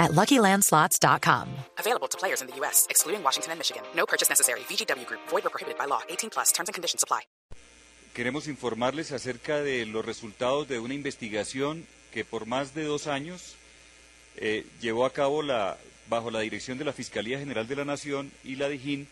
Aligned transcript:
at 0.00 0.10
LuckyLandSlots.com. 0.12 1.46
Available 1.78 2.08
to 2.08 2.18
players 2.18 2.40
in 2.40 2.48
the 2.48 2.56
U.S., 2.56 2.88
excluding 2.90 3.22
Washington 3.22 3.52
and 3.52 3.60
Michigan. 3.60 3.82
No 3.94 4.06
purchase 4.06 4.28
necessary. 4.28 4.60
VGW 4.60 5.06
Group. 5.06 5.20
Void 5.28 5.46
or 5.46 5.50
prohibited 5.50 5.78
by 5.78 5.84
law. 5.84 6.00
18 6.08 6.30
plus. 6.30 6.50
Terms 6.52 6.68
and 6.68 6.74
conditions 6.74 7.04
apply. 7.04 7.20
Queremos 8.14 8.48
informarles 8.48 9.12
acerca 9.12 9.62
de 9.62 9.86
los 9.86 10.04
resultados 10.04 10.66
de 10.66 10.80
una 10.80 10.94
investigación 10.94 11.86
que 12.12 12.24
por 12.24 12.46
más 12.46 12.74
de 12.74 12.82
dos 12.82 13.06
años 13.06 13.54
eh, 14.36 14.66
llevó 14.80 15.06
a 15.06 15.12
cabo 15.12 15.42
la, 15.42 15.76
bajo 16.08 16.30
la 16.30 16.40
dirección 16.40 16.76
de 16.76 16.84
la 16.84 16.92
Fiscalía 16.92 17.38
General 17.38 17.68
de 17.68 17.76
la 17.76 17.84
Nación 17.84 18.32
y 18.42 18.56
la 18.56 18.68
DIJÍN 18.68 19.06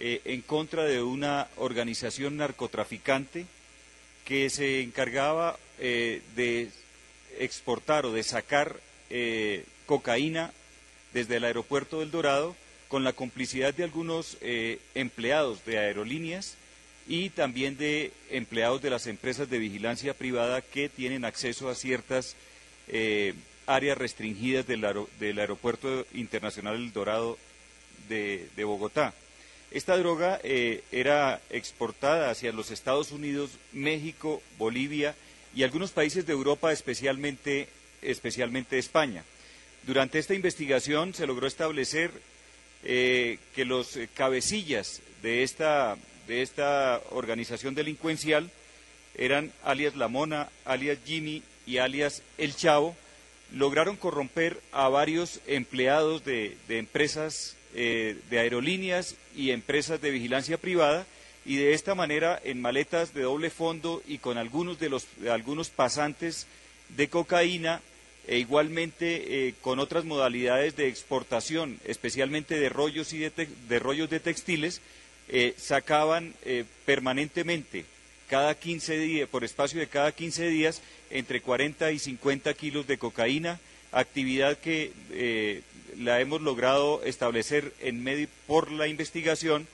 eh, 0.00 0.22
en 0.24 0.40
contra 0.40 0.84
de 0.84 1.02
una 1.02 1.48
organización 1.56 2.38
narcotraficante 2.38 3.46
que 4.24 4.48
se 4.48 4.80
encargaba 4.80 5.58
eh, 5.78 6.22
de 6.34 6.70
exportar 7.38 8.06
o 8.06 8.12
de 8.12 8.22
sacar 8.22 8.80
eh, 9.16 9.64
cocaína 9.86 10.52
desde 11.12 11.36
el 11.36 11.44
aeropuerto 11.44 12.00
del 12.00 12.10
Dorado 12.10 12.56
con 12.88 13.04
la 13.04 13.12
complicidad 13.12 13.72
de 13.72 13.84
algunos 13.84 14.36
eh, 14.40 14.80
empleados 14.96 15.64
de 15.64 15.78
aerolíneas 15.78 16.56
y 17.06 17.30
también 17.30 17.76
de 17.76 18.10
empleados 18.30 18.82
de 18.82 18.90
las 18.90 19.06
empresas 19.06 19.48
de 19.48 19.58
vigilancia 19.58 20.14
privada 20.14 20.62
que 20.62 20.88
tienen 20.88 21.24
acceso 21.24 21.68
a 21.68 21.76
ciertas 21.76 22.34
eh, 22.88 23.34
áreas 23.66 23.96
restringidas 23.96 24.66
del, 24.66 24.84
Aeropuerto 25.38 26.06
Internacional 26.12 26.76
del 26.76 26.92
Dorado 26.92 27.38
de, 28.08 28.64
Bogotá. 28.64 29.14
Esta 29.70 29.96
droga 29.96 30.40
eh, 30.42 30.82
era 30.90 31.40
exportada 31.50 32.30
hacia 32.30 32.52
los 32.52 32.72
Estados 32.72 33.12
Unidos, 33.12 33.50
México, 33.72 34.42
Bolivia 34.58 35.14
y 35.54 35.62
algunos 35.62 35.92
países 35.92 36.26
de 36.26 36.32
Europa, 36.32 36.72
especialmente, 36.72 37.68
especialmente 38.04 38.78
España. 38.78 39.24
Durante 39.86 40.18
esta 40.18 40.34
investigación 40.34 41.14
se 41.14 41.26
logró 41.26 41.46
establecer 41.46 42.10
eh, 42.84 43.38
que 43.54 43.64
los 43.64 43.98
cabecillas 44.14 45.00
de 45.22 45.42
esta, 45.42 45.96
de 46.26 46.42
esta 46.42 47.00
organización 47.10 47.74
delincuencial 47.74 48.50
eran 49.16 49.52
alias 49.62 49.96
La 49.96 50.08
Mona, 50.08 50.48
alias 50.64 50.98
Jimmy 51.04 51.42
y 51.66 51.78
alias 51.78 52.22
El 52.38 52.56
Chavo, 52.56 52.96
lograron 53.52 53.96
corromper 53.96 54.60
a 54.72 54.88
varios 54.88 55.40
empleados 55.46 56.24
de, 56.24 56.56
empresas 56.68 57.56
eh, 57.74 58.16
de 58.30 58.38
aerolíneas 58.38 59.16
y 59.36 59.50
empresas 59.50 60.00
de 60.00 60.10
vigilancia 60.10 60.58
privada 60.58 61.06
y 61.46 61.56
de 61.56 61.74
esta 61.74 61.94
manera 61.94 62.40
en 62.42 62.60
maletas 62.60 63.14
de 63.14 63.22
doble 63.22 63.50
fondo 63.50 64.02
y 64.06 64.18
con 64.18 64.38
algunos 64.38 64.78
de 64.78 64.88
los 64.88 65.06
algunos 65.30 65.68
pasantes 65.68 66.46
de 66.96 67.08
cocaína 67.08 67.82
e 68.26 68.38
igualmente 68.38 69.48
eh, 69.48 69.54
con 69.60 69.78
otras 69.78 70.04
modalidades 70.04 70.76
de 70.76 70.88
exportación, 70.88 71.78
especialmente 71.84 72.58
de 72.58 72.68
rollos 72.68 73.12
y 73.12 73.18
de, 73.18 73.78
rollos 73.78 74.08
de 74.08 74.20
textiles, 74.20 74.80
eh, 75.28 75.54
sacaban 75.56 76.34
eh, 76.44 76.64
permanentemente 76.84 77.84
cada 78.28 78.54
15 78.54 78.98
días, 78.98 79.28
por 79.28 79.44
espacio 79.44 79.80
de 79.80 79.86
cada 79.86 80.12
15 80.12 80.48
días, 80.48 80.80
entre 81.10 81.42
40 81.42 81.92
y 81.92 81.98
50 81.98 82.54
kilos 82.54 82.86
de 82.86 82.98
cocaína, 82.98 83.60
actividad 83.92 84.58
que 84.58 85.62
la 85.98 86.20
hemos 86.20 86.40
logrado 86.40 87.04
establecer 87.04 87.72
en 87.80 88.02
medio 88.02 88.26
por 88.46 88.72
la 88.72 88.88
investigación, 88.88 89.68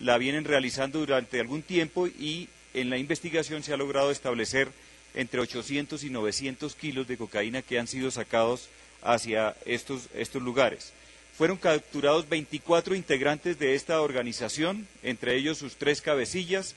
la 0.00 0.18
vienen 0.18 0.44
realizando 0.44 0.98
durante 0.98 1.40
algún 1.40 1.62
tiempo 1.62 2.06
y 2.06 2.48
en 2.74 2.90
la 2.90 2.98
investigación 2.98 3.62
se 3.62 3.72
ha 3.72 3.76
logrado 3.76 4.10
establecer 4.10 4.68
entre 5.14 5.40
800 5.40 6.04
y 6.04 6.10
900 6.10 6.74
kilos 6.74 7.06
de 7.08 7.16
cocaína 7.16 7.62
que 7.62 7.78
han 7.78 7.86
sido 7.86 8.10
sacados 8.10 8.68
hacia 9.02 9.56
estos, 9.66 10.08
estos 10.14 10.42
lugares. 10.42 10.92
Fueron 11.36 11.56
capturados 11.56 12.28
24 12.28 12.94
integrantes 12.94 13.58
de 13.58 13.74
esta 13.74 14.00
organización, 14.00 14.86
entre 15.02 15.34
ellos 15.36 15.58
sus 15.58 15.76
tres 15.76 16.02
cabecillas, 16.02 16.74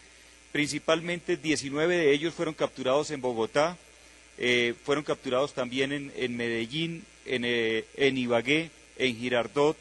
principalmente 0.51 1.35
19 1.35 1.97
de 1.97 2.11
ellos 2.13 2.33
fueron 2.33 2.53
capturados 2.53 3.11
en 3.11 3.21
Bogotá, 3.21 3.77
eh, 4.37 4.73
fueron 4.83 5.03
capturados 5.03 5.53
también 5.53 5.91
en, 6.15 6.37
Medellín, 6.37 7.03
eh, 7.25 7.85
en, 7.95 8.17
Ibagué, 8.17 8.69
en 8.97 9.17
Girardot 9.17 9.77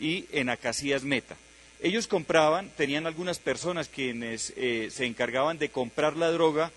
y 0.00 0.24
en 0.32 0.48
Acacías 0.48 1.02
Meta. 1.02 1.36
Ellos 1.82 2.06
compraban, 2.06 2.70
tenían 2.76 3.06
algunas 3.06 3.38
personas 3.38 3.88
quienes 3.88 4.54
eh, 4.56 4.88
se 4.90 5.04
encargaban 5.04 5.58
de 5.58 5.68
comprar 5.68 6.16
la 6.16 6.30
droga 6.30 6.72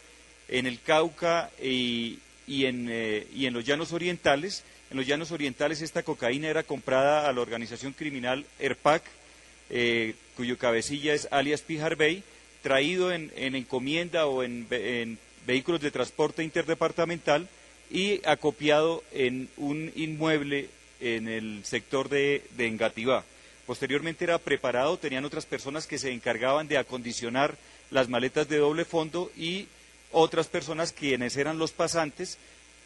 en 0.49 0.65
el 0.65 0.81
Cauca 0.81 1.49
y, 1.61 2.19
eh, 2.47 3.27
y, 3.33 3.45
en, 3.45 3.53
los 3.53 3.65
llanos 3.65 3.93
orientales. 3.93 4.63
En 4.89 4.97
los 4.97 5.05
llanos 5.05 5.31
orientales 5.31 5.81
esta 5.81 6.03
cocaína 6.03 6.47
era 6.47 6.63
comprada 6.63 7.29
a 7.29 7.33
la 7.33 7.41
organización 7.41 7.93
criminal 7.93 8.45
ERPAC, 8.57 9.03
eh, 9.69 10.15
cuyo 10.35 10.57
cabecilla 10.57 11.13
es 11.13 11.27
alias 11.31 11.63
Bey, 11.97 12.23
traído 12.63 13.11
en, 13.11 13.31
encomienda 13.35 14.25
o 14.25 14.41
en, 14.43 14.67
vehículos 15.45 15.81
de 15.81 15.91
transporte 15.91 16.43
interdepartamental 16.43 17.47
y 17.89 18.21
acopiado 18.27 19.03
en 19.11 19.49
un 19.57 19.91
inmueble 19.95 20.69
en 20.99 21.27
el 21.27 21.61
sector 21.63 22.09
de, 22.09 22.43
de 22.57 22.67
Engativá. 22.67 23.23
Posteriormente 23.65 24.25
era 24.25 24.37
preparado, 24.39 24.97
tenían 24.97 25.25
otras 25.25 25.45
personas 25.45 25.87
que 25.87 25.99
se 25.99 26.11
encargaban 26.11 26.67
de 26.67 26.77
acondicionar 26.77 27.55
las 27.91 28.09
maletas 28.09 28.49
de 28.49 28.57
doble 28.57 28.85
fondo 28.85 29.31
y 29.37 29.67
otras 30.11 30.47
personas 30.47 30.93
quienes 30.93 31.37
eran 31.37 31.59
los 31.59 31.71
pasantes, 31.71 32.37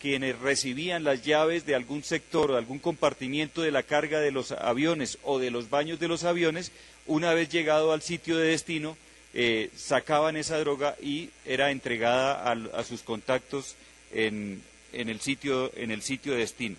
quienes 0.01 0.37
recibían 0.39 1.05
las 1.05 1.23
llaves 1.23 1.65
de 1.65 1.75
algún 1.75 2.03
sector 2.03 2.51
o 2.51 2.57
algún 2.57 2.79
compartimiento 2.79 3.61
de 3.61 3.71
la 3.71 3.83
carga 3.83 4.19
de 4.19 4.31
los 4.31 4.51
aviones 4.51 5.17
o 5.23 5.39
de 5.39 5.49
los 5.49 5.69
baños 5.69 5.99
de 5.99 6.09
los 6.09 6.25
aviones, 6.25 6.71
una 7.07 7.33
vez 7.33 7.49
llegado 7.49 7.93
al 7.93 8.01
sitio 8.01 8.37
de 8.37 8.47
destino, 8.47 8.97
eh, 9.33 9.69
sacaban 9.75 10.35
esa 10.35 10.59
droga 10.59 10.95
y 11.01 11.29
era 11.45 11.71
entregada 11.71 12.51
a, 12.51 12.83
sus 12.83 13.01
contactos 13.01 13.75
en, 14.11 14.61
el 14.91 15.19
sitio, 15.21 15.71
en 15.75 15.89
el 15.89 16.01
sitio 16.01 16.33
de 16.33 16.39
destino. 16.39 16.75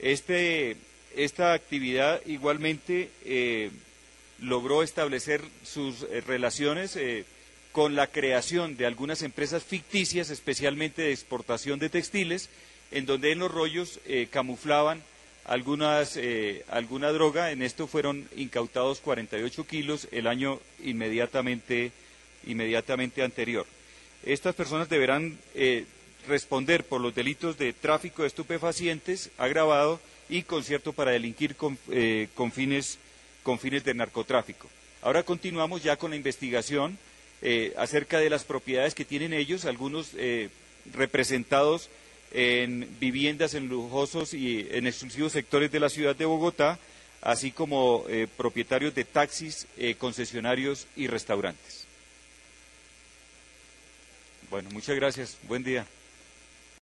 Este, 0.00 0.76
esta 1.16 1.52
actividad 1.52 2.20
igualmente 2.26 3.10
eh, 3.24 3.70
logró 4.40 4.82
establecer 4.82 5.40
sus 5.64 6.02
eh, 6.02 6.20
relaciones 6.26 6.98
con 7.72 7.94
la 7.94 8.08
creación 8.08 8.76
de 8.76 8.86
algunas 8.86 9.22
empresas 9.22 9.62
ficticias, 9.62 10.30
especialmente 10.30 11.02
de 11.02 11.12
exportación 11.12 11.78
de 11.78 11.88
textiles, 11.88 12.48
en 12.90 13.06
donde 13.06 13.32
en 13.32 13.38
los 13.38 13.50
rollos 13.50 14.00
eh, 14.06 14.28
camuflaban 14.30 15.02
algunas, 15.44 16.16
eh, 16.16 16.64
alguna 16.68 17.12
droga. 17.12 17.52
En 17.52 17.62
esto 17.62 17.86
fueron 17.86 18.28
incautados 18.36 19.00
48 19.00 19.66
kilos 19.66 20.08
el 20.10 20.26
año 20.26 20.58
inmediatamente, 20.82 21.92
inmediatamente 22.46 23.22
anterior. 23.22 23.66
Estas 24.24 24.54
personas 24.54 24.88
deberán 24.88 25.38
eh, 25.54 25.84
responder 26.26 26.84
por 26.84 27.00
los 27.00 27.14
delitos 27.14 27.56
de 27.56 27.72
tráfico 27.72 28.22
de 28.22 28.28
estupefacientes 28.28 29.30
agravado 29.38 30.00
y 30.28 30.42
concierto 30.42 30.92
para 30.92 31.12
delinquir 31.12 31.56
con, 31.56 31.78
con, 32.34 32.52
fines, 32.52 32.98
con 33.42 33.58
fines 33.58 33.82
de 33.82 33.94
narcotráfico. 33.94 34.68
Ahora 35.02 35.22
continuamos 35.22 35.82
ya 35.82 35.96
con 35.96 36.10
la 36.10 36.16
investigación 36.16 36.98
eh, 37.42 37.72
acerca 37.76 38.18
de 38.18 38.30
las 38.30 38.44
propiedades 38.44 38.94
que 38.94 39.04
tienen 39.04 39.32
ellos, 39.32 39.64
algunos 39.64 40.10
eh, 40.16 40.48
representados 40.94 41.88
en 42.32 42.88
viviendas 43.00 43.54
en 43.54 43.68
lujosos 43.68 44.34
y 44.34 44.66
en 44.70 44.86
exclusivos 44.86 45.32
sectores 45.32 45.72
de 45.72 45.80
la 45.80 45.88
ciudad 45.88 46.14
de 46.14 46.26
Bogotá, 46.26 46.78
así 47.22 47.50
como 47.50 48.04
eh, 48.08 48.28
propietarios 48.36 48.94
de 48.94 49.04
taxis, 49.04 49.66
concesionarios 49.98 50.86
y 50.96 51.06
restaurantes. 51.06 51.86
Bueno, 54.50 54.68
muchas 54.72 54.96
gracias. 54.96 55.38
Buen 55.48 55.62
día. 55.62 55.86